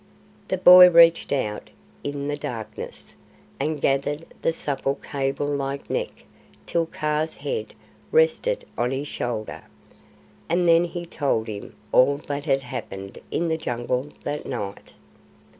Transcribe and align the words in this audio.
The 0.47 0.57
boy 0.57 0.89
reached 0.89 1.31
out 1.31 1.69
in 2.03 2.27
the 2.27 2.35
darkness, 2.35 3.13
and 3.59 3.79
gathered 3.79 4.21
in 4.21 4.25
the 4.41 4.51
supple 4.51 4.95
cable 4.95 5.45
like 5.45 5.91
neck 5.91 6.23
till 6.65 6.87
Kaa's 6.87 7.35
head 7.35 7.75
rested 8.11 8.65
on 8.79 8.89
his 8.89 9.07
shoulder, 9.07 9.61
and 10.49 10.67
then 10.67 10.85
he 10.85 11.05
told 11.05 11.45
him 11.45 11.75
all 11.91 12.17
that 12.17 12.45
had 12.45 12.63
happened 12.63 13.19
in 13.29 13.47
the 13.47 13.57
Jungle 13.57 14.09
that 14.23 14.47
night. 14.47 14.93